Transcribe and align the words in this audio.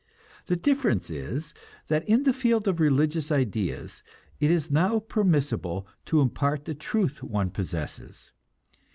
The 0.47 0.55
difference 0.55 1.11
is 1.11 1.53
that 1.87 2.09
in 2.09 2.23
the 2.23 2.33
field 2.33 2.67
of 2.67 2.79
religious 2.79 3.31
ideas 3.31 4.01
it 4.39 4.49
is 4.49 4.71
now 4.71 4.97
permissible 4.97 5.85
to 6.07 6.21
impart 6.21 6.65
the 6.65 6.73
truth 6.73 7.21
one 7.21 7.51
possesses. 7.51 8.31